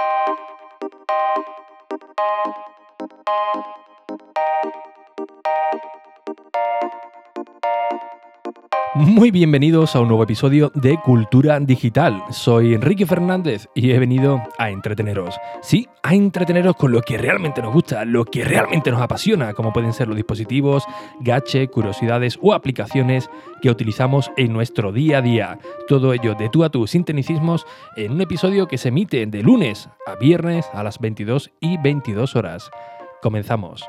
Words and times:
you. 0.00 0.53
Muy 8.96 9.32
bienvenidos 9.32 9.96
a 9.96 10.00
un 10.00 10.06
nuevo 10.06 10.22
episodio 10.22 10.70
de 10.72 10.96
Cultura 10.98 11.58
Digital. 11.58 12.22
Soy 12.30 12.74
Enrique 12.74 13.06
Fernández 13.06 13.68
y 13.74 13.90
he 13.90 13.98
venido 13.98 14.40
a 14.56 14.70
entreteneros. 14.70 15.34
Sí, 15.62 15.88
a 16.04 16.14
entreteneros 16.14 16.76
con 16.76 16.92
lo 16.92 17.02
que 17.02 17.18
realmente 17.18 17.60
nos 17.60 17.74
gusta, 17.74 18.04
lo 18.04 18.24
que 18.24 18.44
realmente 18.44 18.92
nos 18.92 19.00
apasiona, 19.00 19.52
como 19.52 19.72
pueden 19.72 19.92
ser 19.92 20.06
los 20.06 20.16
dispositivos, 20.16 20.84
gache, 21.18 21.66
curiosidades 21.66 22.38
o 22.40 22.54
aplicaciones 22.54 23.28
que 23.60 23.70
utilizamos 23.70 24.30
en 24.36 24.52
nuestro 24.52 24.92
día 24.92 25.18
a 25.18 25.22
día. 25.22 25.58
Todo 25.88 26.12
ello 26.12 26.36
de 26.36 26.48
tú 26.48 26.62
a 26.62 26.70
tú, 26.70 26.86
sin 26.86 27.02
tecnicismos, 27.02 27.66
en 27.96 28.12
un 28.12 28.20
episodio 28.20 28.68
que 28.68 28.78
se 28.78 28.90
emite 28.90 29.26
de 29.26 29.42
lunes 29.42 29.88
a 30.06 30.14
viernes 30.14 30.66
a 30.72 30.84
las 30.84 31.00
22 31.00 31.50
y 31.58 31.78
22 31.78 32.36
horas. 32.36 32.70
Comenzamos. 33.20 33.84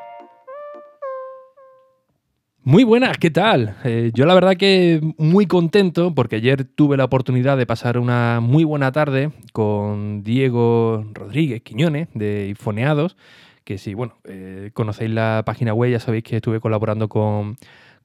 Muy 2.67 2.83
buenas, 2.83 3.19
¿qué 3.19 3.29
tal? 3.29 3.77
Eh, 3.83 4.09
yo 4.15 4.25
la 4.25 4.33
verdad 4.33 4.57
que 4.57 4.99
muy 5.19 5.45
contento 5.45 6.15
porque 6.15 6.37
ayer 6.37 6.63
tuve 6.63 6.97
la 6.97 7.05
oportunidad 7.05 7.57
de 7.57 7.67
pasar 7.67 7.99
una 7.99 8.39
muy 8.41 8.63
buena 8.63 8.91
tarde 8.91 9.29
con 9.53 10.23
Diego 10.23 11.05
Rodríguez 11.13 11.61
Quiñones 11.61 12.07
de 12.15 12.47
Ifoneados, 12.47 13.17
que 13.65 13.77
si, 13.77 13.93
bueno, 13.93 14.17
eh, 14.23 14.71
conocéis 14.73 15.11
la 15.11 15.43
página 15.45 15.75
web 15.75 15.91
ya 15.91 15.99
sabéis 15.99 16.23
que 16.23 16.37
estuve 16.37 16.59
colaborando 16.59 17.07
con, 17.07 17.55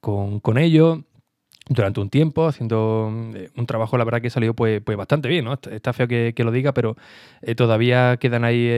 con, 0.03 0.59
ellos 0.59 0.99
durante 1.71 2.01
un 2.01 2.11
tiempo, 2.11 2.47
haciendo 2.47 3.11
eh, 3.35 3.49
un 3.57 3.65
trabajo, 3.65 3.97
la 3.97 4.05
verdad 4.05 4.21
que 4.21 4.29
salió 4.29 4.53
pues, 4.53 4.83
pues 4.83 4.99
bastante 4.99 5.31
bien, 5.31 5.47
¿no? 5.47 5.55
Está 5.55 5.95
feo 5.95 6.07
que, 6.07 6.35
lo 6.37 6.53
diga, 6.53 6.75
pero 6.75 6.97
todavía 7.57 8.19
quedan 8.19 8.45
ahí 8.45 8.69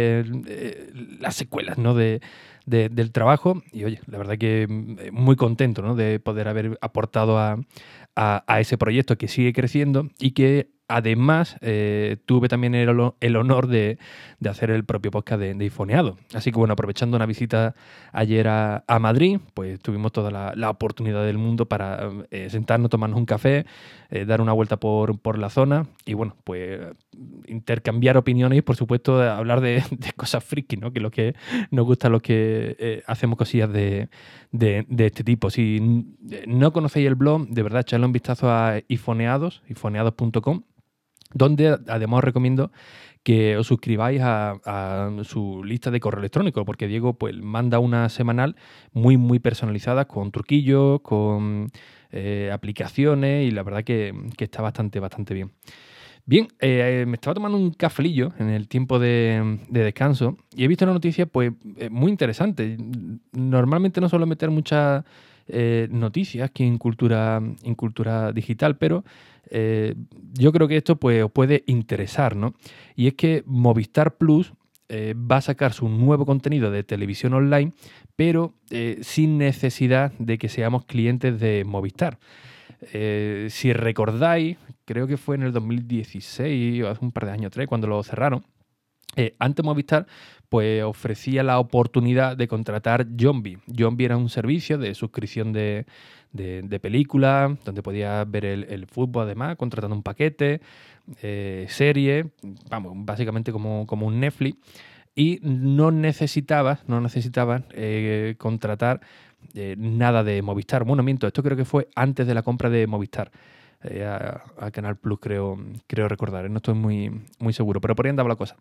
las 1.19 1.35
secuelas, 1.35 1.77
¿no? 1.77 1.95
De, 1.95 2.21
del 2.67 3.13
trabajo. 3.13 3.63
Y 3.73 3.85
oye, 3.85 4.01
la 4.07 4.19
verdad 4.19 4.39
que 4.39 4.67
mm, 4.69 5.13
muy 5.13 5.37
contento 5.37 5.83
¿no? 5.83 5.95
de 5.95 6.21
poder 6.21 6.49
haber 6.49 6.79
aportado 6.81 7.39
a, 7.39 7.59
a, 8.17 8.61
ese 8.61 8.79
proyecto 8.79 9.17
que 9.17 9.29
sigue 9.29 9.53
creciendo 9.53 10.09
y 10.19 10.33
que 10.33 10.71
además 10.93 11.57
eh, 11.63 12.19
tuve 12.27 12.49
también 12.49 12.75
el, 12.75 13.37
honor 13.37 13.67
de, 13.67 13.99
hacer 14.47 14.71
el 14.71 14.85
propio 14.85 15.11
podcast 15.11 15.41
de, 15.41 15.55
de, 15.55 15.65
Ifoneado. 15.65 16.19
Así 16.35 16.53
que 16.53 16.59
bueno, 16.59 16.75
aprovechando 16.75 17.17
una 17.17 17.25
visita 17.25 17.75
ayer 18.13 18.47
a, 18.49 18.85
Madrid, 19.01 19.41
pues 19.55 19.81
tuvimos 19.81 20.13
toda 20.13 20.31
la, 20.55 20.71
oportunidad 20.71 21.25
del 21.25 21.39
mundo 21.39 21.67
para 21.67 22.11
eh, 22.31 22.49
sentarnos, 22.51 22.91
tomarnos 22.91 23.19
un 23.19 23.25
café, 23.25 23.65
eh, 24.11 24.27
dar 24.27 24.41
una 24.41 24.53
vuelta 24.53 24.77
por, 24.77 25.39
la 25.39 25.49
zona 25.49 25.87
y 26.05 26.13
bueno, 26.13 26.37
pues 26.45 26.81
intercambiar 27.47 28.19
opiniones 28.19 28.59
y 28.59 28.63
por 28.63 28.77
supuesto 28.77 29.23
hablar 29.23 29.63
de, 29.63 29.83
cosas 30.17 30.45
friki, 30.45 30.77
¿no? 30.77 30.93
que 30.93 31.01
lo 31.01 31.11
que 31.11 31.35
nos 31.71 31.87
gusta 31.87 32.11
los 32.11 32.21
que 32.21 33.03
hacemos 33.07 33.39
cosillas 33.39 33.73
de, 33.73 34.09
este 34.53 35.25
tipo. 35.25 35.49
Si 35.49 36.07
no 36.47 36.73
conocéis 36.73 37.07
el 37.07 37.15
blog, 37.15 37.49
de 37.49 37.63
verdad, 37.63 37.81
echadle 37.81 38.05
un 38.05 38.13
vistazo 38.13 38.51
a 38.51 38.81
ifoneados, 38.89 39.63
ifoneados.com 39.69 40.63
donde 41.35 41.79
además 41.87 42.19
os 42.19 42.25
recomiendo 42.25 42.73
que 43.23 43.57
os 43.57 43.67
suscribáis 43.67 44.21
a, 44.23 45.11
su 45.25 45.63
lista 45.65 45.91
de 45.91 46.01
correo 46.01 46.21
electrónico, 46.21 46.65
porque 46.65 46.89
Diego 46.89 47.15
pues, 47.15 47.37
manda 47.37 47.79
una 47.79 48.09
semanal 48.09 48.57
muy, 48.93 49.17
muy 49.17 49.39
personalizada 49.39 50.07
con 50.07 50.33
truquillos, 50.33 51.01
con 51.03 51.71
eh, 52.11 52.51
aplicaciones 52.53 53.47
y 53.47 53.53
la 53.53 53.63
verdad 53.63 53.85
que, 53.85 54.13
está 54.39 54.63
bastante, 54.63 54.99
bastante 55.01 55.35
bien. 55.35 55.53
Bien, 56.25 56.49
eh, 56.61 57.05
me 57.07 57.15
estaba 57.15 57.35
tomando 57.35 57.59
un 57.59 57.73
cafelillo 57.73 58.33
en 58.39 58.49
el 58.49 58.69
tiempo 58.69 59.01
de, 59.01 59.59
descanso 59.71 60.37
y 60.55 60.65
he 60.65 60.69
visto 60.69 60.85
una 60.85 60.95
noticia 60.95 61.27
pues 61.27 61.53
eh, 61.79 61.91
muy 61.91 62.11
interesante. 62.11 62.77
Normalmente 63.33 64.01
no 64.01 64.09
suelo 64.09 64.27
meter 64.27 64.51
muchas 64.51 65.05
noticias 65.91 66.49
aquí 66.49 66.65
en 66.65 66.79
cultura, 66.79 67.41
en 67.63 67.75
cultura 67.75 68.33
digital, 68.33 68.79
pero 68.79 69.05
eh, 69.55 69.95
yo 70.33 70.51
creo 70.51 70.67
que 70.67 70.79
esto 70.79 70.97
pues, 70.97 71.23
os 71.23 71.31
puede 71.31 71.63
interesar, 71.67 72.37
¿no? 72.37 72.55
Y 72.97 73.07
es 73.07 73.15
que 73.15 73.43
Movistar 73.45 74.17
Plus 74.17 74.55
eh, 74.89 75.15
va 75.15 75.37
a 75.37 75.41
sacar 75.43 75.75
su 75.75 75.91
nuevo 75.91 76.25
contenido 76.25 76.71
de 76.71 76.85
televisión 76.85 77.35
online, 77.35 77.73
pero 78.17 78.55
eh, 78.71 78.99
sin 79.03 79.37
necesidad 79.37 80.13
de 80.19 80.39
que 80.39 80.49
seamos 80.49 80.87
clientes 80.87 81.39
de 81.39 81.65
Movistar. 81.67 82.19
si 83.49 83.73
recordáis, 83.73 84.57
creo 84.87 85.07
que 85.07 85.17
fue 85.17 85.37
en 85.37 85.43
el 85.43 85.53
2016 85.53 86.83
o 86.83 86.89
hace 86.89 87.05
un 87.05 87.13
par 87.13 87.27
de 87.27 87.33
años, 87.33 87.53
tres, 87.53 87.69
cuando 87.69 87.87
lo 87.87 88.03
cerraron, 88.03 88.45
antes 89.39 89.65
Movistar 89.65 90.07
pues 90.53 90.83
ofrecía 90.83 91.43
la 91.43 91.59
oportunidad 91.59 92.37
de 92.37 92.47
contratar 92.47 93.07
Zombie. 93.19 93.57
Zombie 93.75 94.05
era 94.05 94.19
un 94.19 94.29
servicio 94.29 94.77
de 94.77 94.95
suscripción 94.95 95.55
de, 95.55 95.87
de, 96.31 96.79
película, 96.79 97.57
donde 97.65 97.83
podías 97.83 98.31
ver 98.31 98.45
el, 98.45 98.87
fútbol 98.87 99.23
además, 99.25 99.57
contratando 99.57 99.97
un 99.97 100.03
paquete, 100.03 100.61
eh, 101.23 101.65
serie, 101.71 102.33
vamos, 102.69 102.93
básicamente 102.97 103.51
como, 103.51 103.87
como, 103.87 104.07
un 104.07 104.21
Netflix. 104.21 104.59
Y 105.15 105.41
no 105.43 105.91
necesitabas, 105.91 106.87
no 106.87 107.01
necesitabas 107.01 107.63
eh, 107.71 108.35
contratar 108.37 109.01
eh, 109.55 109.75
nada 109.79 110.23
de 110.23 110.43
Movistar. 110.43 110.85
Bueno, 110.85 111.03
miento, 111.03 111.27
esto 111.27 111.43
creo 111.43 111.57
que 111.57 111.65
fue 111.65 111.89
antes 111.95 112.27
de 112.27 112.35
la 112.35 112.43
compra 112.43 112.69
de 112.69 112.87
Movistar. 112.87 113.31
a, 113.83 114.71
Canal 114.71 114.97
Plus, 114.97 115.19
creo, 115.19 115.59
creo 115.87 116.09
recordar, 116.09 116.51
no 116.51 116.59
estoy 116.59 116.75
muy, 116.75 117.11
muy 117.39 117.55
seguro, 117.55 117.81
pero 117.81 117.97
por 117.97 118.05
ahí 118.05 118.11
andaba 118.11 118.29
la 118.29 118.37
cosa. 118.37 118.59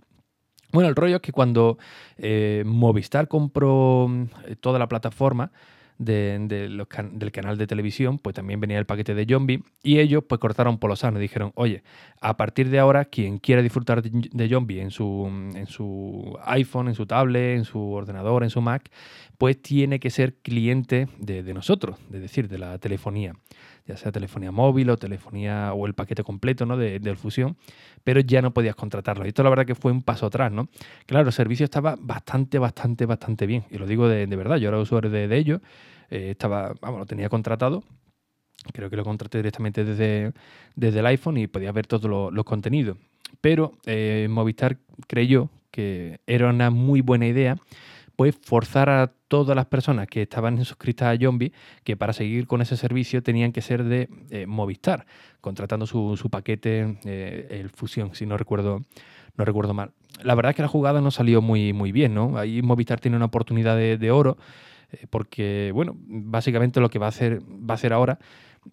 Bueno, 0.71 0.89
el 0.89 0.95
rollo 0.95 1.17
es 1.17 1.21
que 1.21 1.31
cuando 1.31 1.77
Movistar 2.65 3.27
compró 3.27 4.09
toda 4.61 4.79
la 4.79 4.87
plataforma, 4.87 5.51
del 6.01 7.31
canal 7.31 7.57
de 7.57 7.67
televisión, 7.67 8.17
pues 8.17 8.35
también 8.35 8.59
venía 8.59 8.79
el 8.79 8.85
paquete 8.85 9.13
de 9.13 9.25
Zombie 9.25 9.63
y 9.83 9.99
ellos 9.99 10.23
pues 10.27 10.39
cortaron 10.39 10.79
por 10.79 10.89
los 10.89 10.99
sanos. 10.99 11.19
Y 11.19 11.23
dijeron, 11.23 11.51
oye, 11.55 11.83
a 12.19 12.37
partir 12.37 12.69
de 12.69 12.79
ahora 12.79 13.05
quien 13.05 13.37
quiera 13.37 13.61
disfrutar 13.61 14.01
de, 14.01 14.49
Zombie 14.49 14.81
en 14.81 14.91
su, 14.91 15.27
en 15.55 15.67
su 15.67 16.37
iPhone, 16.45 16.87
en 16.87 16.95
su 16.95 17.05
tablet, 17.05 17.57
en 17.57 17.65
su 17.65 17.79
ordenador, 17.91 18.43
en 18.43 18.49
su 18.49 18.61
Mac, 18.61 18.89
pues 19.37 19.61
tiene 19.61 19.99
que 19.99 20.09
ser 20.09 20.35
cliente 20.35 21.07
de, 21.19 21.53
nosotros, 21.53 21.97
es 22.11 22.21
decir, 22.21 22.47
de 22.47 22.57
la 22.57 22.77
telefonía 22.79 23.33
ya 23.85 23.97
sea 23.97 24.11
telefonía 24.11 24.51
móvil 24.51 24.89
o 24.89 24.97
telefonía 24.97 25.73
o 25.73 25.85
el 25.87 25.93
paquete 25.93 26.23
completo 26.23 26.65
¿no? 26.65 26.77
de, 26.77 26.99
de, 26.99 27.15
Fusión, 27.15 27.57
pero 28.03 28.19
ya 28.19 28.41
no 28.41 28.53
podías 28.53 28.75
contratarlo. 28.75 29.25
Y 29.25 29.29
esto 29.29 29.43
la 29.43 29.49
verdad 29.49 29.65
que 29.65 29.75
fue 29.75 29.91
un 29.91 30.01
paso 30.01 30.25
atrás, 30.25 30.51
¿no? 30.51 30.69
Claro, 31.05 31.27
el 31.27 31.33
servicio 31.33 31.63
estaba 31.63 31.95
bastante, 31.99 32.59
bastante, 32.59 33.05
bastante 33.05 33.45
bien. 33.45 33.65
Y 33.69 33.77
lo 33.77 33.85
digo 33.85 34.07
de, 34.07 34.25
verdad, 34.27 34.57
yo 34.57 34.69
era 34.69 34.79
usuario 34.79 35.09
de, 35.09 35.27
de 35.27 35.37
ellos 35.37 35.61
eh, 36.11 36.31
estaba, 36.31 36.73
vamos, 36.81 36.99
lo 36.99 37.05
tenía 37.05 37.29
contratado. 37.29 37.83
Creo 38.73 38.89
que 38.91 38.95
lo 38.95 39.03
contraté 39.03 39.39
directamente 39.39 39.83
desde, 39.83 40.33
desde 40.75 40.99
el 40.99 41.05
iPhone 41.07 41.37
y 41.37 41.47
podía 41.47 41.71
ver 41.71 41.87
todos 41.87 42.31
los 42.31 42.45
contenidos. 42.45 42.97
Pero 43.39 43.71
eh, 43.85 44.27
Movistar 44.29 44.77
creyó 45.07 45.49
que 45.71 46.19
era 46.27 46.49
una 46.49 46.69
muy 46.69 47.01
buena 47.01 47.25
idea 47.25 47.57
pues 48.21 48.37
forzar 48.41 48.89
a 48.89 49.11
todas 49.27 49.55
las 49.55 49.65
personas 49.65 50.07
que 50.07 50.21
estaban 50.21 50.63
suscritas 50.63 51.15
a 51.15 51.19
Zombie 51.19 51.53
que 51.83 51.97
para 51.97 52.13
seguir 52.13 52.47
con 52.47 52.61
ese 52.61 52.77
servicio 52.77 53.23
tenían 53.23 53.51
que 53.51 53.61
ser 53.61 53.83
de 53.83 54.09
eh, 54.29 54.45
Movistar, 54.45 55.05
contratando 55.41 55.87
su, 55.87 56.17
su 56.17 56.29
paquete, 56.29 56.99
el 57.03 57.69
Fusión, 57.69 58.13
si 58.13 58.25
no 58.25 58.37
recuerdo, 58.37 58.81
no 59.37 59.45
recuerdo 59.45 59.73
mal. 59.73 59.91
La 60.23 60.35
verdad 60.35 60.51
es 60.51 60.55
que 60.55 60.61
la 60.61 60.67
jugada 60.67 61.01
no 61.01 61.11
salió 61.11 61.41
muy, 61.41 61.73
muy 61.73 61.91
bien, 61.91 62.13
¿no? 62.13 62.37
Ahí 62.37 62.61
Movistar 62.61 62.99
tiene 62.99 63.17
una 63.17 63.25
oportunidad 63.25 63.75
de, 63.75 63.97
de 63.97 64.11
oro 64.11 64.37
eh, 64.91 65.07
porque, 65.09 65.71
bueno, 65.73 65.95
básicamente 65.97 66.79
lo 66.79 66.89
que 66.89 66.99
va 66.99 67.07
a 67.07 67.09
hacer, 67.09 67.41
va 67.41 67.73
a 67.73 67.75
hacer 67.75 67.93
ahora 67.93 68.19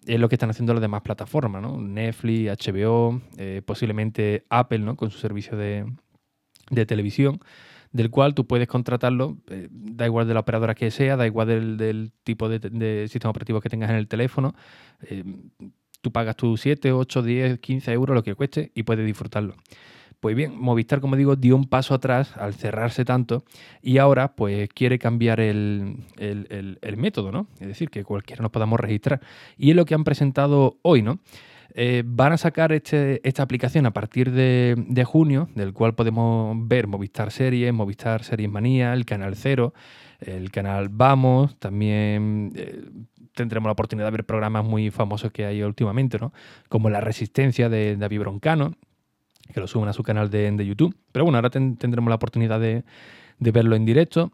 es 0.05 0.19
lo 0.19 0.29
que 0.29 0.35
están 0.35 0.49
haciendo 0.49 0.73
las 0.73 0.81
demás 0.81 1.01
plataformas, 1.01 1.61
¿no? 1.61 1.81
Netflix, 1.81 2.67
HBO, 2.67 3.21
eh, 3.37 3.61
posiblemente 3.65 4.45
Apple, 4.49 4.79
¿no? 4.79 4.95
Con 4.95 5.09
su 5.09 5.17
servicio 5.17 5.57
de, 5.57 5.85
televisión, 6.85 7.39
del 7.91 8.09
cual 8.09 8.33
tú 8.35 8.45
puedes 8.45 8.67
contratarlo, 8.67 9.37
eh, 9.49 9.67
da 9.71 10.05
igual 10.05 10.27
de 10.27 10.33
la 10.33 10.41
operadora 10.41 10.75
que 10.75 10.91
sea, 10.91 11.17
da 11.17 11.25
igual 11.25 11.47
del, 11.47 12.11
tipo 12.23 12.49
de, 12.49 13.07
sistema 13.07 13.31
operativo 13.31 13.61
que 13.61 13.69
tengas 13.69 13.89
en 13.89 13.97
el 13.97 14.07
teléfono. 14.07 14.55
tú 16.01 16.11
pagas 16.11 16.35
tus 16.35 16.61
7, 16.61 16.91
8, 16.91 17.23
10, 17.23 17.59
15 17.59 17.91
euros, 17.93 18.15
lo 18.15 18.23
que 18.23 18.35
cueste, 18.35 18.71
y 18.75 18.83
puedes 18.83 19.05
disfrutarlo. 19.05 19.55
Pues 20.19 20.35
bien, 20.35 20.59
Movistar, 20.59 20.99
como 20.99 21.15
digo, 21.15 21.37
dio 21.37 21.55
un 21.55 21.65
paso 21.65 21.93
atrás 21.93 22.35
al 22.35 22.53
cerrarse 22.53 23.05
tanto 23.05 23.45
y 23.81 23.99
ahora 23.99 24.35
pues 24.35 24.67
quiere 24.67 24.99
cambiar 24.99 25.39
el, 25.39 26.03
método, 26.97 27.31
¿no? 27.31 27.47
Es 27.59 27.67
decir, 27.67 27.89
que 27.89 28.03
cualquiera 28.03 28.41
nos 28.41 28.51
podamos 28.51 28.79
registrar. 28.81 29.21
Y 29.57 29.69
es 29.69 29.77
lo 29.77 29.85
que 29.85 29.93
han 29.95 30.03
presentado 30.03 30.77
hoy, 30.81 31.01
¿no? 31.01 31.19
Eh, 31.73 32.03
van 32.05 32.33
a 32.33 32.37
sacar 32.37 32.71
este, 32.71 33.21
esta 33.27 33.43
aplicación 33.43 33.85
a 33.85 33.91
partir 33.91 34.31
de, 34.31 35.03
junio, 35.05 35.49
del 35.55 35.73
cual 35.73 35.93
podemos 35.95 36.55
ver 36.67 36.87
Movistar 36.87 37.31
Series, 37.31 37.73
Movistar 37.73 38.23
Series 38.23 38.49
Manía, 38.49 38.93
el 38.93 39.05
Canal 39.05 39.35
Cero, 39.35 39.73
el 40.19 40.51
canal 40.51 40.89
Vamos, 40.89 41.57
también 41.59 42.51
eh, 42.55 42.81
tendremos 43.33 43.67
la 43.67 43.73
oportunidad 43.73 44.07
de 44.07 44.11
ver 44.11 44.25
programas 44.25 44.65
muy 44.65 44.91
famosos 44.91 45.31
que 45.31 45.45
hay 45.45 45.63
últimamente, 45.63 46.17
¿no? 46.19 46.33
Como 46.67 46.89
La 46.89 47.01
Resistencia 47.01 47.69
de 47.69 47.95
David 47.95 48.19
Broncano, 48.19 48.73
que 49.53 49.59
lo 49.59 49.67
suben 49.67 49.89
a 49.89 49.93
su 49.93 50.03
canal 50.03 50.29
de, 50.29 50.65
YouTube. 50.65 50.95
Pero 51.11 51.25
bueno, 51.25 51.37
ahora 51.37 51.49
tendremos 51.49 52.09
la 52.09 52.15
oportunidad 52.15 52.59
de, 52.59 52.83
verlo 53.39 53.75
en 53.75 53.85
directo, 53.85 54.31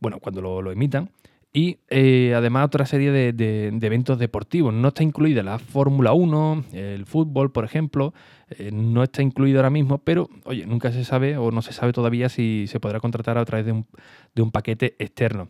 bueno, 0.00 0.18
cuando 0.20 0.42
lo, 0.42 0.72
emitan. 0.72 1.10
Y 1.52 1.78
eh, 1.88 2.34
además 2.36 2.66
otra 2.66 2.84
serie 2.84 3.10
de, 3.10 3.68
eventos 3.80 4.18
deportivos. 4.18 4.72
No 4.74 4.88
está 4.88 5.02
incluida 5.02 5.42
la 5.42 5.58
Fórmula 5.58 6.12
1, 6.12 6.64
el 6.72 7.06
fútbol, 7.06 7.52
por 7.52 7.64
ejemplo. 7.64 8.12
Eh, 8.50 8.70
no 8.72 9.02
está 9.02 9.22
incluido 9.22 9.58
ahora 9.58 9.70
mismo, 9.70 9.98
pero 9.98 10.28
oye, 10.44 10.66
nunca 10.66 10.92
se 10.92 11.04
sabe 11.04 11.36
o 11.36 11.50
no 11.50 11.62
se 11.62 11.72
sabe 11.72 11.92
todavía 11.92 12.28
si 12.28 12.66
se 12.68 12.80
podrá 12.80 13.00
contratar 13.00 13.38
a 13.38 13.44
través 13.44 13.66
de 13.66 13.72
un, 13.72 13.86
de 14.34 14.42
un 14.42 14.50
paquete 14.50 14.94
externo. 14.98 15.48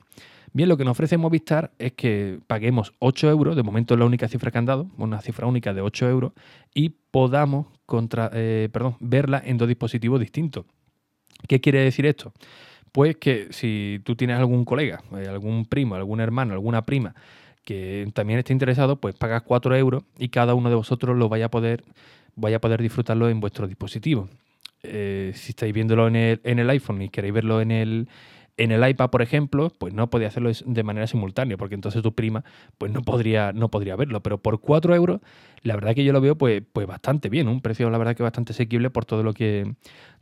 Bien, 0.53 0.69
lo 0.69 0.77
que 0.77 0.85
nos 0.85 0.93
ofrece 0.93 1.19
Movistar 1.19 1.73
es 1.79 1.93
que 1.93 2.41
paguemos 2.47 2.95
8 3.01 3.29
euros, 3.31 3.57
de 3.57 3.63
momento 3.63 3.95
es 3.95 4.01
la 4.01 4.07
única 4.07 4.29
cifra 4.29 4.51
que 4.51 4.59
han 4.59 4.65
dado, 4.65 4.91
una 4.97 5.21
cifra 5.21 5.47
única 5.47 5.75
de 5.75 5.83
8 5.83 6.09
euros, 6.09 6.33
y 6.75 6.91
podamos 7.11 7.67
eh, 8.33 8.69
verla 9.01 9.43
en 9.45 9.59
dos 9.59 9.69
dispositivos 9.69 10.21
distintos. 10.21 10.65
¿Qué 11.47 11.61
quiere 11.61 11.81
decir 11.81 12.07
esto? 12.07 12.33
Pues 12.93 13.17
que 13.17 13.49
si 13.51 14.01
tú 14.05 14.17
tienes 14.17 14.39
algún 14.39 14.65
colega, 14.65 15.03
eh, 15.17 15.27
algún 15.29 15.67
primo, 15.67 15.95
algún 15.95 16.21
hermano, 16.21 16.55
alguna 16.55 16.85
prima 16.85 17.15
que 17.65 18.09
también 18.15 18.39
esté 18.39 18.55
interesado, 18.55 18.97
pues 18.97 19.15
pagas 19.15 19.43
4 19.43 19.77
euros 19.77 20.03
y 20.19 20.31
cada 20.31 20.55
uno 20.55 20.71
de 20.71 20.75
vosotros 20.75 21.19
lo 21.19 21.29
vaya 21.29 21.47
a 21.47 21.51
poder, 21.51 21.85
vaya 22.35 22.57
a 22.57 22.61
poder 22.61 22.81
disfrutarlo 22.81 23.29
en 23.29 23.41
vuestro 23.41 23.69
dispositivo. 23.69 24.27
Eh, 24.83 25.33
si 25.35 25.51
estáis 25.51 25.75
viéndolo 25.75 26.09
en 26.09 26.17
el, 26.17 26.41
en 26.45 26.61
el 26.61 26.71
iPhone 26.71 27.03
y 27.03 27.11
queréis 27.11 27.35
verlo 27.35 27.61
en 27.61 27.71
el, 27.71 28.09
en 28.59 28.73
el 28.73 28.87
iPad, 28.87 29.11
por 29.11 29.23
ejemplo, 29.23 29.73
pues 29.79 29.95
no 29.95 30.11
podía 30.11 30.29
hacerlo 30.29 30.51
de 30.53 30.83
manera 30.83 31.07
simultánea, 31.07 31.57
porque 31.57 31.77
entonces 31.77 32.03
tu 32.03 32.15
prima 32.15 32.45
pues 32.77 32.93
no 32.93 33.03
podría, 33.03 33.53
no 33.53 33.71
podría 33.71 33.97
verlo. 33.97 34.21
Pero 34.23 34.39
por 34.39 34.61
4 34.61 34.95
euros, 34.95 35.21
la 35.63 35.75
verdad 35.77 35.95
que 35.95 36.05
yo 36.05 36.13
lo 36.13 36.21
veo 36.21 36.37
pues, 36.37 36.63
pues 36.73 36.87
bastante 36.87 37.29
bien, 37.29 37.49
un 37.49 37.61
precio 37.61 37.89
la 37.89 37.99
verdad 37.99 38.17
que 38.17 38.23
bastante 38.23 38.53
asequible 38.53 38.91
por 38.91 39.05
todo 39.05 39.23
lo 39.23 39.33
que, 39.33 39.75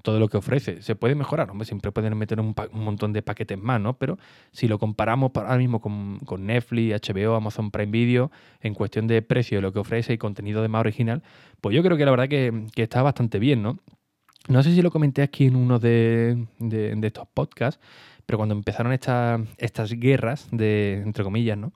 todo 0.03 0.21
lo 0.21 0.29
que 0.29 0.37
ofrece. 0.37 0.83
Se 0.83 0.95
puede 0.95 1.15
mejorar, 1.15 1.51
hombre, 1.51 1.67
siempre 1.67 1.91
pueden 1.93 2.17
meter 2.17 2.39
un, 2.39 2.55
montón 2.73 3.13
de 3.13 3.23
paquetes 3.23 3.59
más, 3.59 3.81
¿no? 3.81 3.95
Pero 3.99 4.19
si 4.53 4.69
lo 4.69 4.79
comparamos 4.79 5.33
ahora 5.35 5.57
mismo 5.57 5.81
con, 5.81 6.47
Netflix, 6.47 7.01
HBO, 7.09 7.35
Amazon 7.35 7.71
Prime 7.71 7.91
Video, 7.91 8.31
en 8.61 8.75
cuestión 8.75 9.07
de 9.07 9.23
precio 9.23 9.59
de 9.59 9.63
lo 9.63 9.73
que 9.73 9.79
ofrece 9.79 10.13
y 10.13 10.19
contenido 10.19 10.61
de 10.61 10.69
más 10.69 10.81
original, 10.81 11.23
pues 11.61 11.75
yo 11.75 11.83
creo 11.83 11.97
que 11.97 12.05
la 12.05 12.11
verdad 12.11 12.29
que, 12.29 12.67
está 12.77 13.03
bastante 13.03 13.39
bien, 13.39 13.63
¿no? 13.63 13.79
No 14.49 14.63
sé 14.63 14.73
si 14.73 14.81
lo 14.81 14.93
comenté 14.93 15.23
aquí 15.23 15.47
en 15.47 15.57
uno 15.57 15.81
de, 15.81 16.47
de 16.61 17.07
estos 17.07 17.27
podcasts, 17.35 17.81
pero 18.27 18.39
cuando 18.39 18.55
empezaron 18.55 18.93
estas, 18.93 19.41
estas 19.57 19.93
guerras, 19.93 20.49
de, 20.51 21.01
entre 21.05 21.25
comillas, 21.25 21.57
¿no? 21.57 21.73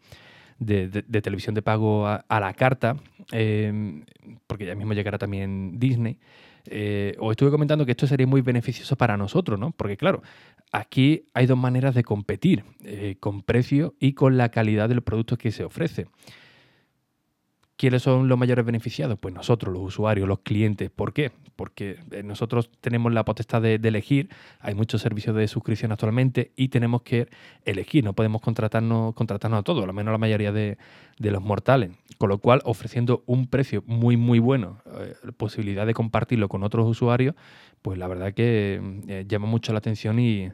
De, 0.59 0.89
televisión 1.23 1.55
de 1.55 1.63
pago 1.63 2.07
a, 2.07 2.25
la 2.29 2.53
carta, 2.53 2.97
em, 3.33 4.05
porque 4.47 4.67
ya 4.67 4.75
mismo 4.75 4.93
llegará 4.93 5.17
también 5.17 5.79
Disney, 5.79 6.19
eh, 6.67 7.17
os 7.19 7.31
estuve 7.31 7.51
comentando 7.51 7.87
que 7.87 7.93
esto 7.93 8.07
sería 8.07 8.27
muy 8.27 8.43
beneficioso 8.43 8.97
para 8.97 9.17
nosotros, 9.17 9.59
¿no? 9.59 9.71
Porque 9.71 9.97
claro, 9.97 10.23
aquí 10.73 11.25
hay 11.33 11.47
dos 11.47 11.57
maneras 11.57 11.95
de 11.95 12.05
competir, 12.05 12.65
eh, 12.85 13.17
con 13.21 13.43
precio 13.43 13.95
y 13.99 14.13
con 14.13 14.37
la 14.37 14.51
calidad 14.51 14.89
del 14.89 15.03
producto 15.03 15.39
que 15.39 15.53
se 15.53 15.65
ofrece. 15.65 16.09
¿Quiénes 17.81 18.03
son 18.03 18.29
los 18.29 18.37
mayores 18.37 18.67
beneficiados? 18.67 19.19
Pues 19.19 19.33
nosotros, 19.33 19.73
los 19.73 19.83
usuarios, 19.83 20.29
los 20.29 20.41
clientes. 20.41 20.91
¿Por 20.91 21.15
qué? 21.15 21.33
Porque 21.57 21.97
eh, 22.11 22.23
nosotros 22.23 22.69
tenemos 22.83 23.11
la 23.11 23.25
potestad 23.25 23.63
de, 23.63 23.77
elegir. 23.77 24.29
Hay 24.61 24.75
muchos 24.75 25.01
servicios 25.01 25.35
de 25.35 25.49
suscripción 25.49 25.91
actualmente 25.91 26.53
y 26.57 26.69
tenemos 26.69 27.01
que 27.01 27.29
elegir. 27.65 28.05
No 28.05 28.13
podemos 28.13 28.43
contratarnos, 28.43 29.15
contratarnos 29.15 29.61
a 29.61 29.63
todos, 29.63 29.83
al 29.83 29.95
menos 29.95 30.13
la 30.13 30.19
mayoría 30.19 30.53
de, 30.53 30.77
los 31.21 31.41
mortales. 31.41 31.93
Con 32.19 32.29
lo 32.29 32.37
cual, 32.37 32.61
ofreciendo 32.67 33.23
un 33.25 33.47
precio 33.47 33.83
muy, 33.87 34.19
muy 34.19 34.41
bueno, 34.41 34.83
eh, 34.99 35.15
posibilidad 35.39 35.87
de 35.87 35.95
compartirlo 35.95 36.51
con 36.51 36.63
otros 36.65 36.87
usuarios, 36.87 37.35
pues 37.81 37.99
la 37.99 38.09
verdad 38.09 38.35
que 38.35 38.79
eh, 39.09 39.25
llama 39.27 39.47
mucho 39.47 39.73
la 39.73 39.79
atención 39.79 40.19
y, 40.19 40.53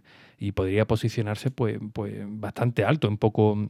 podría 0.54 0.86
posicionarse 0.86 1.50
pues, 1.50 1.80
pues 1.92 2.24
bastante 2.24 2.84
alto 2.84 3.08
en 3.08 3.18
poco, 3.18 3.68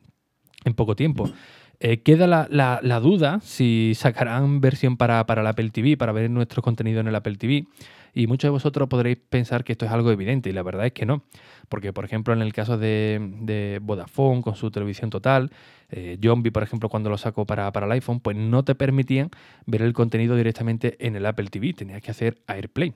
en 0.67 0.75
poco 0.75 0.95
tiempo. 0.95 1.31
Eh, 1.79 2.01
queda 2.03 2.27
la, 2.27 3.01
duda 3.01 3.41
si 3.43 3.93
sacarán 3.95 4.61
versión 4.61 4.97
para, 4.97 5.27
para 5.27 5.43
el 5.43 5.47
Apple 5.47 5.71
TV, 5.71 5.97
para 5.97 6.13
ver 6.13 6.31
nuestro 6.31 6.63
contenido 6.63 7.01
en 7.01 7.09
el 7.09 7.15
Apple 7.15 7.37
TV. 7.37 7.67
Y 8.15 8.27
muchos 8.27 8.49
de 8.49 8.51
vosotros 8.51 8.89
podréis 8.89 9.19
pensar 9.19 9.65
que 9.65 9.73
esto 9.73 9.87
es 9.87 9.93
algo 9.93 10.11
evidente, 10.11 10.51
y 10.51 10.53
la 10.53 10.63
verdad 10.63 10.87
es 10.87 10.93
que 10.93 11.07
no. 11.07 11.25
Porque, 11.69 11.93
por 11.93 12.05
ejemplo, 12.05 12.33
en 12.35 12.43
el 12.43 12.53
caso 12.53 12.79
de, 12.79 13.79
Vodafone, 13.83 14.43
con 14.43 14.57
su 14.57 14.71
televisión 14.71 15.11
total, 15.11 15.51
eh, 15.91 16.19
por 16.53 16.63
ejemplo, 16.63 16.89
cuando 16.89 17.11
lo 17.11 17.19
sacó 17.19 17.47
para, 17.47 17.71
para 17.73 17.87
el 17.87 17.93
iPhone, 17.93 18.21
pues 18.21 18.37
no 18.37 18.65
te 18.65 18.75
permitían 18.75 19.31
ver 19.67 19.83
el 19.83 19.93
contenido 19.93 20.37
directamente 20.37 20.97
en 21.07 21.17
el 21.17 21.27
Apple 21.27 21.49
TV, 21.49 21.73
tenías 21.73 22.03
que 22.03 22.11
hacer 22.11 22.39
AirPlay. 22.47 22.95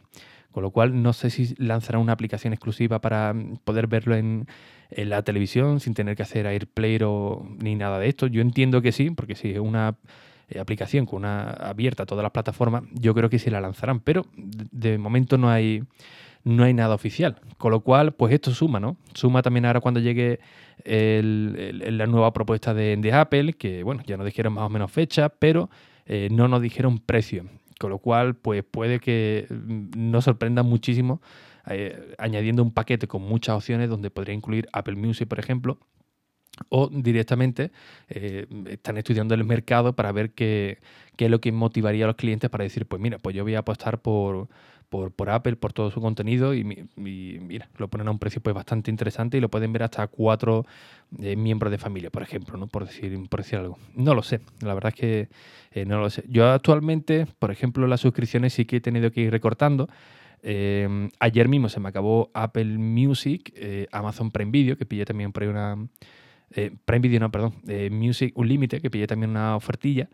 Con 0.50 0.64
lo 0.64 0.72
cual, 0.72 1.00
no 1.00 1.12
sé 1.12 1.30
si 1.30 1.54
lanzarán 1.58 2.00
una 2.00 2.12
aplicación 2.12 2.52
exclusiva 2.52 3.00
para 3.00 3.34
poder 3.64 3.86
verlo 3.86 4.16
en 4.16 4.48
en 4.90 5.10
la 5.10 5.22
televisión 5.22 5.80
sin 5.80 5.94
tener 5.94 6.16
que 6.16 6.22
hacer 6.22 6.46
AirPlay 6.46 6.98
o 7.02 7.46
ni 7.58 7.76
nada 7.76 7.98
de 7.98 8.08
esto. 8.08 8.26
Yo 8.26 8.40
entiendo 8.42 8.82
que 8.82 8.92
sí, 8.92 9.10
porque 9.10 9.34
si 9.34 9.50
es 9.50 9.58
una 9.58 9.96
aplicación 10.58 11.06
con 11.06 11.19
una 11.19 11.50
abierta 11.50 12.02
a 12.02 12.06
todas 12.06 12.23
las 12.23 12.32
plataformas, 12.32 12.82
yo 12.93 13.14
creo 13.14 13.29
que 13.31 13.38
sí 13.38 13.50
la 13.50 13.61
lanzarán, 13.61 14.00
pero 14.00 14.26
de 14.35 14.99
momento 14.99 15.38
no 15.38 15.50
hay 15.50 15.85
no 16.44 16.64
hay 16.64 16.75
nada 16.75 16.94
oficial. 16.94 17.41
Con 17.58 17.70
lo 17.70 17.81
cual, 17.81 18.12
pues 18.12 18.32
esto 18.32 18.52
suma, 18.52 18.81
¿no? 18.81 18.97
Suma 19.14 19.43
también 19.43 19.67
ahora 19.67 19.81
cuando 19.81 20.00
llegue 20.00 20.41
la 20.85 22.06
nueva 22.06 22.32
propuesta 22.32 22.73
de, 22.73 23.12
Apple, 23.12 23.52
que 23.55 23.82
bueno, 23.82 24.02
ya 24.06 24.17
nos 24.17 24.26
dijeron 24.26 24.55
más 24.55 24.64
o 24.64 24.70
menos 24.70 24.91
fecha, 24.91 25.29
pero 25.29 25.69
eh, 26.06 26.29
no 26.31 26.49
nos 26.49 26.62
dijeron 26.62 26.99
precio. 26.99 27.44
Con 27.79 27.91
lo 27.91 27.99
cual, 27.99 28.35
pues 28.35 28.62
puede 28.64 29.00
que 29.00 29.47
mm, 29.49 30.11
nos 30.11 30.25
sorprenda 30.25 30.62
muchísimo 30.62 31.20
eh, 31.67 32.14
añadiendo 32.19 32.62
un 32.62 32.73
paquete 32.73 33.06
con 33.06 33.23
muchas 33.23 33.56
opciones 33.56 33.88
donde 33.88 34.11
podría 34.11 34.35
incluir 34.35 34.69
Apple 34.73 34.97
Music, 34.97 35.29
por 35.29 35.38
ejemplo, 35.38 35.79
o 36.69 36.88
directamente 36.88 37.70
eh, 38.08 38.47
están 38.69 38.99
estudiando 38.99 39.35
el 39.35 39.44
mercado 39.44 39.94
para 39.94 40.12
ver 40.12 40.31
qué, 40.32 40.79
es 41.17 41.31
lo 41.31 41.41
que 41.41 41.52
motivaría 41.52 42.05
a 42.05 42.08
los 42.08 42.17
clientes 42.17 42.49
para 42.50 42.64
decir, 42.64 42.87
pues 42.87 43.00
mira, 43.00 43.19
pues 43.19 43.37
yo 43.37 43.43
voy 43.43 43.55
a 43.55 43.61
apostar 43.61 44.00
por, 44.00 44.49
por, 44.88 45.31
Apple, 45.31 45.56
por 45.56 45.73
todo 45.73 45.91
su 45.91 46.00
contenido 46.00 46.55
y, 46.55 46.64
mira, 46.97 47.69
lo 47.76 47.88
ponen 47.88 48.08
a 48.08 48.11
un 48.11 48.19
precio 48.19 48.41
pues 48.41 48.55
bastante 48.55 48.91
interesante 48.91 49.37
y 49.37 49.41
lo 49.41 49.50
pueden 49.50 49.73
ver 49.73 49.82
hasta 49.82 50.06
cuatro 50.06 50.67
eh, 51.20 51.37
miembros 51.37 51.70
de 51.70 51.79
familia, 51.79 52.11
por 52.11 52.23
ejemplo, 52.23 52.56
¿no? 52.56 52.69
por, 52.69 52.87
decir, 52.87 53.19
por 53.29 53.41
decir 53.41 53.58
algo. 53.58 53.79
No 53.94 54.14
lo 54.14 54.23
sé, 54.23 54.41
la 54.61 54.75
verdad 54.75 54.93
es 54.94 55.00
que 55.75 55.85
no 55.87 56.00
lo 56.00 56.11
sé. 56.11 56.25
Yo 56.26 56.49
actualmente, 56.50 57.26
por 57.38 57.50
ejemplo, 57.50 57.87
las 57.87 58.00
suscripciones 58.00 58.55
sí 58.55 58.64
que 58.64 58.76
he 58.76 58.81
tenido 58.81 59.11
que 59.12 59.20
ir 59.20 59.31
recortando. 59.31 59.88
Ayer 60.43 61.49
mismo 61.49 61.69
se 61.69 61.81
me 61.81 61.91
acabó 61.91 62.31
Apple 62.32 62.79
Music, 62.79 63.52
eh, 63.55 63.87
Amazon 63.92 64.30
Prime 64.30 64.50
Video, 64.50 64.76
que 64.76 64.87
pillé 64.87 65.04
también 65.04 65.33
por 65.33 65.42
ahí 65.42 65.49
una. 65.50 65.76
Eh, 66.54 66.73
Prime 66.85 67.00
Video, 67.00 67.21
no, 67.21 67.30
perdón. 67.30 67.54
Eh, 67.69 67.90
Music 67.90 68.33
Unlimited, 68.37 68.80
que 68.80 68.90
pillé 68.90 69.07
también 69.07 69.30
una 69.30 69.57
ofertilla. 69.57 70.09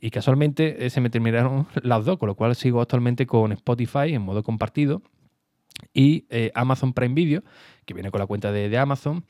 Y 0.00 0.10
casualmente 0.10 0.90
se 0.90 1.00
me 1.00 1.10
terminaron 1.10 1.66
las 1.82 2.04
dos, 2.04 2.18
con 2.18 2.28
lo 2.28 2.34
cual 2.34 2.54
sigo 2.54 2.80
actualmente 2.80 3.26
con 3.26 3.52
Spotify 3.52 4.14
en 4.14 4.22
modo 4.22 4.42
compartido. 4.42 5.02
Y 5.94 6.26
Amazon 6.54 6.92
Prime 6.92 7.14
Video, 7.14 7.42
que 7.84 7.94
viene 7.94 8.10
con 8.10 8.20
la 8.20 8.26
cuenta 8.26 8.52
de, 8.52 8.76
Amazon. 8.78 9.24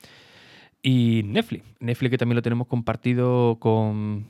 Y 0.81 1.21
Netflix. 1.25 1.63
Netflix 1.79 2.11
que 2.11 2.17
también 2.17 2.35
lo 2.35 2.41
tenemos 2.41 2.67
compartido 2.67 3.57
con, 3.59 4.27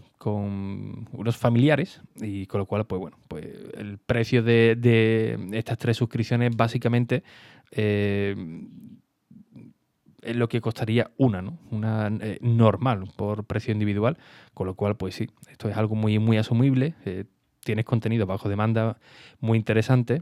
unos 1.11 1.35
familiares 1.35 2.01
y 2.21 2.45
con 2.45 2.59
lo 2.59 2.65
cual, 2.65 2.85
pues 2.85 3.01
bueno, 3.01 3.17
pues 3.27 3.45
el 3.77 3.97
precio 3.97 4.43
de, 4.43 5.37
estas 5.53 5.77
tres 5.77 5.97
suscripciones 5.97 6.55
básicamente 6.55 7.23
eh, 7.71 8.35
es 10.25 10.35
lo 10.35 10.47
que 10.49 10.61
costaría 10.61 11.11
una, 11.17 11.41
¿no? 11.41 11.57
Una 11.71 12.07
eh, 12.21 12.37
normal 12.41 13.05
por 13.15 13.45
precio 13.45 13.71
individual, 13.71 14.17
con 14.53 14.67
lo 14.67 14.75
cual, 14.75 14.95
pues 14.97 15.15
sí, 15.15 15.29
esto 15.49 15.69
es 15.69 15.77
algo 15.77 15.95
muy, 15.95 16.19
muy 16.19 16.37
asumible, 16.37 16.95
eh, 17.05 17.25
tienes 17.63 17.85
contenido 17.85 18.25
bajo 18.25 18.49
demanda 18.49 18.97
muy 19.39 19.57
interesante 19.57 20.21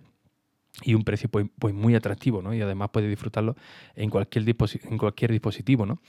y 0.83 0.93
un 0.93 1.03
precio 1.03 1.29
pues, 1.29 1.47
pues 1.59 1.73
muy 1.73 1.95
atractivo, 1.95 2.41
¿no? 2.41 2.53
Y 2.53 2.61
además 2.61 2.89
puedes 2.91 3.09
disfrutarlo 3.09 3.55
en 3.95 4.09
cualquier, 4.09 4.45
en 4.47 4.97
cualquier 4.97 5.31
dispositivo, 5.31 5.85
¿no? 5.85 5.99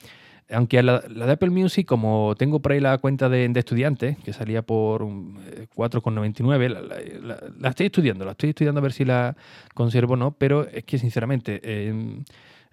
Aunque 0.50 0.82
la, 0.82 1.00
de 1.00 1.32
Apple 1.32 1.50
Music, 1.50 1.86
como 1.86 2.34
tengo 2.36 2.60
por 2.60 2.72
ahí 2.72 2.80
la 2.80 2.98
cuenta 2.98 3.28
de, 3.28 3.50
estudiante, 3.54 4.18
que 4.24 4.32
salía 4.32 4.62
por 4.62 5.02
4,99, 5.02 6.64
eh, 6.64 7.20
la, 7.22 7.38
la, 7.58 7.68
estoy 7.68 7.86
estudiando, 7.86 8.24
la 8.24 8.32
estoy 8.32 8.50
estudiando 8.50 8.80
a 8.80 8.82
ver 8.82 8.92
si 8.92 9.04
la 9.04 9.36
conservo 9.74 10.14
o 10.14 10.16
no, 10.16 10.32
pero 10.32 10.66
es 10.68 10.84
que 10.84 10.98
sinceramente 10.98 11.60
eh, 11.62 12.22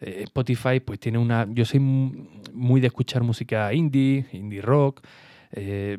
Spotify 0.01 0.79
pues 0.79 0.99
tiene 0.99 1.17
una... 1.17 1.47
Yo 1.49 1.65
soy 1.65 1.79
muy 1.79 2.81
de 2.81 2.87
escuchar 2.87 3.23
música 3.23 3.73
indie, 3.73 4.25
indie 4.31 4.61
rock, 4.61 5.01
eh, 5.51 5.97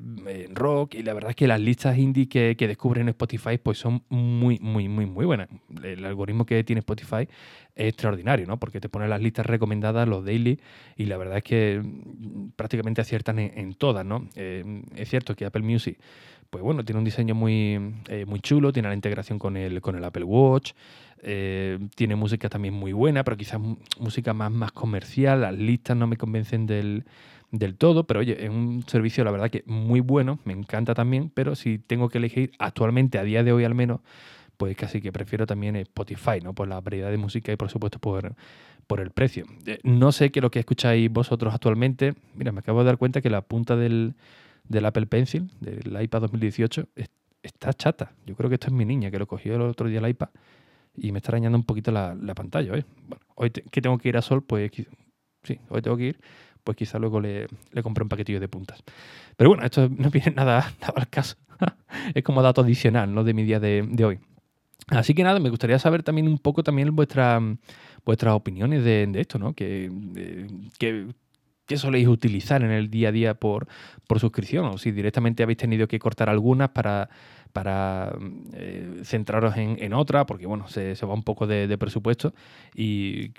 rock, 0.52 0.94
y 0.94 1.02
la 1.02 1.12
verdad 1.12 1.30
es 1.30 1.36
que 1.36 1.48
las 1.48 1.60
listas 1.60 1.98
indie 1.98 2.28
que, 2.28 2.54
que 2.56 2.68
descubren 2.68 3.02
en 3.02 3.08
Spotify 3.10 3.58
pues 3.58 3.78
son 3.78 4.04
muy, 4.08 4.58
muy, 4.60 4.88
muy, 4.88 5.06
muy 5.06 5.24
buenas. 5.24 5.48
El 5.82 6.04
algoritmo 6.04 6.46
que 6.46 6.62
tiene 6.62 6.80
Spotify 6.80 7.28
es 7.74 7.88
extraordinario, 7.88 8.46
¿no? 8.46 8.58
Porque 8.58 8.80
te 8.80 8.88
pone 8.88 9.08
las 9.08 9.20
listas 9.20 9.46
recomendadas, 9.46 10.06
los 10.06 10.24
daily, 10.24 10.60
y 10.96 11.06
la 11.06 11.16
verdad 11.16 11.38
es 11.38 11.44
que 11.44 11.82
mm, 11.82 12.50
prácticamente 12.54 13.00
aciertan 13.00 13.38
en, 13.40 13.74
todas, 13.74 14.04
¿no? 14.06 14.28
Eh, 14.36 14.82
es 14.94 15.08
cierto 15.08 15.34
que 15.34 15.44
Apple 15.44 15.62
Music, 15.62 15.98
pues 16.50 16.62
bueno, 16.62 16.84
tiene 16.84 16.98
un 16.98 17.04
diseño 17.04 17.34
muy, 17.34 17.94
eh, 18.08 18.24
muy 18.26 18.40
chulo, 18.40 18.72
tiene 18.72 18.88
la 18.88 18.94
integración 18.94 19.38
con 19.38 19.56
el, 19.56 19.80
con 19.80 19.96
el 19.96 20.04
Apple 20.04 20.24
Watch, 20.24 20.72
eh, 21.22 21.78
tiene 21.94 22.16
música 22.16 22.48
también 22.48 22.74
muy 22.74 22.92
buena, 22.92 23.24
pero 23.24 23.36
quizás 23.36 23.60
música 23.98 24.32
más, 24.32 24.50
más 24.50 24.72
comercial, 24.72 25.42
las 25.42 25.54
listas 25.54 25.96
no 25.96 26.06
me 26.06 26.16
convencen 26.16 26.66
del, 26.66 27.04
del 27.50 27.76
todo, 27.76 28.04
pero 28.04 28.20
oye, 28.20 28.44
es 28.44 28.50
un 28.50 28.84
servicio 28.86 29.24
la 29.24 29.30
verdad 29.30 29.50
que 29.50 29.62
muy 29.66 30.00
bueno, 30.00 30.38
me 30.44 30.52
encanta 30.52 30.94
también, 30.94 31.30
pero 31.30 31.54
si 31.54 31.78
tengo 31.78 32.08
que 32.08 32.18
elegir 32.18 32.52
actualmente, 32.58 33.18
a 33.18 33.24
día 33.24 33.42
de 33.42 33.52
hoy 33.52 33.64
al 33.64 33.74
menos, 33.74 34.00
pues 34.56 34.76
casi 34.76 35.00
que 35.00 35.12
prefiero 35.12 35.46
también 35.46 35.76
Spotify, 35.76 36.40
¿no? 36.42 36.54
Por 36.54 36.68
la 36.68 36.80
variedad 36.80 37.10
de 37.10 37.16
música 37.16 37.50
y 37.52 37.56
por 37.56 37.70
supuesto 37.70 37.98
por, 37.98 38.34
por 38.86 39.00
el 39.00 39.10
precio. 39.10 39.46
Eh, 39.66 39.78
no 39.84 40.12
sé 40.12 40.30
qué 40.30 40.40
es 40.40 40.42
lo 40.42 40.50
que 40.50 40.58
escucháis 40.58 41.10
vosotros 41.10 41.54
actualmente. 41.54 42.14
Mira, 42.34 42.52
me 42.52 42.60
acabo 42.60 42.80
de 42.80 42.86
dar 42.86 42.98
cuenta 42.98 43.20
que 43.22 43.30
la 43.30 43.40
punta 43.40 43.74
del, 43.74 44.14
Apple 44.84 45.06
Pencil, 45.06 45.50
del 45.60 46.02
iPad 46.02 46.22
2018, 46.22 46.88
está 47.42 47.72
chata. 47.72 48.12
Yo 48.26 48.36
creo 48.36 48.50
que 48.50 48.54
esto 48.54 48.66
es 48.66 48.72
mi 48.74 48.84
niña, 48.84 49.10
que 49.10 49.18
lo 49.18 49.26
cogió 49.26 49.54
el 49.54 49.62
otro 49.62 49.88
día 49.88 50.00
el 50.00 50.08
iPad 50.08 50.28
y 51.00 51.12
me 51.12 51.18
está 51.18 51.32
arañando 51.32 51.58
un 51.58 51.64
poquito 51.64 51.90
la, 51.90 52.16
pantalla. 52.34 52.74
¿eh? 52.76 52.84
Bueno, 53.08 53.24
hoy 53.34 53.50
que 53.50 53.80
tengo 53.80 53.98
que 53.98 54.08
ir 54.08 54.16
a 54.16 54.22
Sol, 54.22 54.42
pues 54.42 54.70
sí, 55.42 55.58
hoy 55.68 55.82
tengo 55.82 55.96
que 55.96 56.04
ir, 56.04 56.20
pues 56.62 56.76
quizá 56.76 56.98
luego 56.98 57.20
le, 57.20 57.46
le 57.72 57.82
compré 57.82 58.02
un 58.02 58.08
paquetillo 58.08 58.40
de 58.40 58.48
puntas. 58.48 58.82
Pero 59.36 59.50
bueno, 59.50 59.64
esto 59.64 59.88
no 59.88 60.10
viene 60.10 60.32
nada, 60.32 60.72
al 60.94 61.08
caso. 61.08 61.36
es 62.14 62.22
como 62.22 62.42
dato 62.42 62.60
adicional, 62.60 63.14
¿no? 63.14 63.24
De 63.24 63.34
mi 63.34 63.44
día 63.44 63.60
de 63.60 64.04
hoy. 64.04 64.20
Así 64.90 65.14
que 65.14 65.22
nada, 65.22 65.38
me 65.38 65.50
gustaría 65.50 65.78
saber 65.78 66.02
también 66.02 66.26
un 66.26 66.38
poco 66.38 66.62
también 66.64 66.94
vuestra, 66.94 67.40
vuestras 68.04 68.34
opiniones 68.34 68.82
de, 68.82 69.08
esto, 69.14 69.38
¿no? 69.38 69.54
Que, 69.54 69.88
¿Qué 71.70 71.76
soléis 71.76 72.08
utilizar 72.08 72.64
en 72.64 72.72
el 72.72 72.90
día 72.90 73.10
a 73.10 73.12
día 73.12 73.34
por, 73.34 73.68
por 74.08 74.18
suscripción? 74.18 74.66
O 74.66 74.76
si 74.76 74.90
directamente 74.90 75.44
habéis 75.44 75.58
tenido 75.58 75.86
que 75.86 76.00
cortar 76.00 76.28
algunas 76.28 76.70
para, 76.70 77.08
para 77.52 78.12
eh, 78.54 79.02
centraros 79.04 79.56
en, 79.56 79.92
otra, 79.94 80.26
porque 80.26 80.46
bueno, 80.46 80.66
se, 80.66 80.96
va 81.06 81.14
un 81.14 81.22
poco 81.22 81.46
de, 81.46 81.78
presupuesto. 81.78 82.34
Y, 82.74 83.30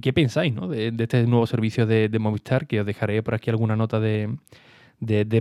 qué 0.00 0.14
pensáis 0.14 0.54
¿no? 0.54 0.68
de, 0.68 0.90
este 0.98 1.26
nuevo 1.26 1.46
servicio 1.46 1.84
de, 1.84 2.08
Movistar? 2.18 2.66
Que 2.66 2.80
os 2.80 2.86
dejaré 2.86 3.22
por 3.22 3.34
aquí 3.34 3.50
alguna 3.50 3.76
nota 3.76 4.00
de, 4.00 4.38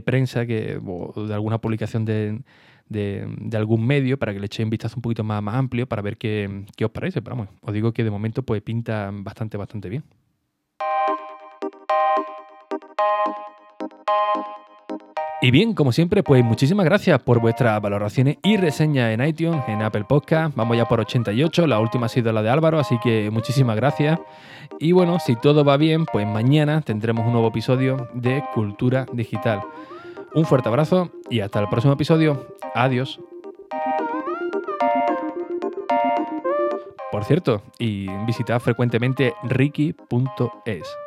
prensa 0.03 0.45
que, 0.45 0.77
o 0.85 1.27
de 1.27 1.33
alguna 1.33 1.59
publicación 1.61 2.03
de, 2.03 2.41
de, 2.89 3.55
algún 3.55 3.87
medio 3.87 4.19
para 4.19 4.33
que 4.33 4.41
le 4.41 4.47
echéis 4.47 4.65
un 4.65 4.71
vistazo 4.71 4.97
un 4.97 5.03
poquito 5.03 5.23
más, 5.23 5.41
más 5.41 5.55
amplio 5.55 5.87
para 5.87 6.01
ver 6.01 6.17
qué, 6.17 6.65
qué, 6.75 6.83
os 6.83 6.91
parece. 6.91 7.21
Pero 7.21 7.37
vamos, 7.37 7.55
os 7.61 7.73
digo 7.73 7.93
que 7.93 8.03
de 8.03 8.11
momento 8.11 8.43
pues 8.43 8.61
pinta 8.61 9.09
bastante, 9.13 9.55
bastante 9.55 9.87
bien. 9.87 10.03
Y 15.45 15.51
bien, 15.51 15.75
como 15.75 15.91
siempre, 15.91 16.23
pues 16.23 16.43
muchísimas 16.43 16.85
gracias 16.85 17.21
por 17.21 17.39
vuestras 17.39 17.79
valoraciones 17.79 18.37
y 18.41 18.57
reseñas 18.57 19.13
en 19.13 19.23
iTunes, 19.23 19.61
en 19.67 19.83
Apple 19.83 20.05
Podcast. 20.09 20.55
Vamos 20.55 20.75
ya 20.75 20.87
por 20.87 20.99
88, 20.99 21.67
la 21.67 21.79
última 21.79 22.07
ha 22.07 22.09
sido 22.09 22.33
la 22.33 22.41
de 22.41 22.49
Álvaro, 22.49 22.79
así 22.79 22.97
que 22.97 23.29
muchísimas 23.29 23.75
gracias. 23.75 24.19
Y 24.79 24.91
bueno, 24.91 25.19
si 25.19 25.35
todo 25.35 25.63
va 25.63 25.77
bien, 25.77 26.07
pues 26.07 26.25
mañana 26.25 26.81
tendremos 26.81 27.27
un 27.27 27.33
nuevo 27.33 27.49
episodio 27.49 28.09
de 28.15 28.43
Cultura 28.55 29.05
Digital. 29.13 29.61
Un 30.33 30.45
fuerte 30.45 30.67
abrazo 30.67 31.11
y 31.29 31.41
hasta 31.41 31.59
el 31.59 31.69
próximo 31.69 31.93
episodio. 31.93 32.47
Adiós. 32.73 33.19
Por 37.11 37.23
cierto, 37.23 37.61
y 37.77 38.07
visitad 38.25 38.59
frecuentemente 38.59 39.35
ricky.es. 39.43 41.04